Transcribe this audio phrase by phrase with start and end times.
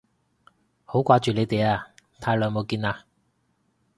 [0.83, 1.85] 好掛住你哋啊，
[2.19, 3.01] 太耐冇見喇